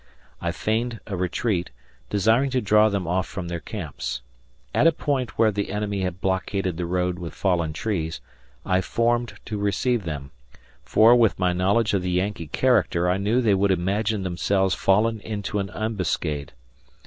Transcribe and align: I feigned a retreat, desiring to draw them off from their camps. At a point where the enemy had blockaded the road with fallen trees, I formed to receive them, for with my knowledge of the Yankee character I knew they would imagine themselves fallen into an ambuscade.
I 0.41 0.51
feigned 0.51 0.99
a 1.05 1.15
retreat, 1.15 1.69
desiring 2.09 2.49
to 2.49 2.59
draw 2.59 2.89
them 2.89 3.07
off 3.07 3.27
from 3.27 3.49
their 3.49 3.59
camps. 3.59 4.23
At 4.73 4.87
a 4.87 4.91
point 4.91 5.37
where 5.37 5.51
the 5.51 5.69
enemy 5.69 6.01
had 6.01 6.19
blockaded 6.21 6.75
the 6.77 6.87
road 6.87 7.19
with 7.19 7.35
fallen 7.35 7.71
trees, 7.71 8.19
I 8.65 8.81
formed 8.81 9.35
to 9.45 9.59
receive 9.59 10.03
them, 10.03 10.31
for 10.81 11.15
with 11.15 11.37
my 11.37 11.53
knowledge 11.53 11.93
of 11.93 12.01
the 12.01 12.09
Yankee 12.09 12.47
character 12.47 13.11
I 13.11 13.17
knew 13.17 13.41
they 13.41 13.53
would 13.53 13.69
imagine 13.69 14.23
themselves 14.23 14.73
fallen 14.73 15.19
into 15.19 15.59
an 15.59 15.69
ambuscade. 15.69 16.53